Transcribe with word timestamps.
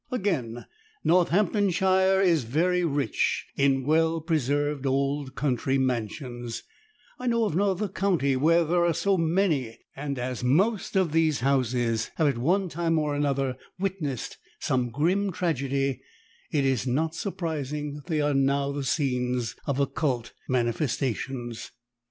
Again, 0.09 0.65
Northamptonshire 1.03 2.21
is 2.23 2.43
very 2.43 2.83
rich 2.83 3.45
in 3.55 3.85
well 3.85 4.19
preserved 4.19 4.87
old 4.87 5.35
country 5.35 5.77
mansions 5.77 6.63
I 7.19 7.27
know 7.27 7.45
of 7.45 7.55
no 7.55 7.69
other 7.69 7.87
county 7.87 8.35
where 8.35 8.63
there 8.63 8.83
are 8.83 8.95
so 8.95 9.15
many 9.15 9.77
and 9.95 10.17
as 10.17 10.43
most 10.43 10.95
of 10.95 11.11
these 11.11 11.41
houses 11.41 12.09
have 12.15 12.27
at 12.27 12.39
one 12.39 12.67
time 12.67 12.97
or 12.97 13.13
another 13.13 13.57
witnessed 13.77 14.37
some 14.59 14.89
grim 14.89 15.31
tragedy, 15.31 16.01
it 16.51 16.65
is 16.65 16.87
not 16.87 17.13
surprising 17.13 17.93
that 17.93 18.07
they 18.07 18.21
are 18.21 18.33
now 18.33 18.71
the 18.71 18.83
scenes 18.83 19.55
of 19.67 19.79
occult 19.79 20.33
manifestations. 20.49 21.69